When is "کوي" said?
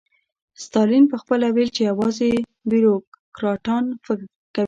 4.55-4.59